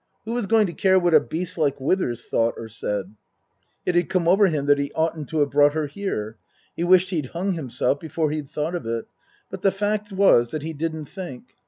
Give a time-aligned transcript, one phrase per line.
[0.25, 3.13] Who was going to care what a beast like Withers thought or said?
[3.85, 6.37] It had come over him that he oughtn't to have brought her here.
[6.75, 9.05] He wished he'd hung himself before he'd thought of it,
[9.51, 11.55] but the fact was that he didn't think.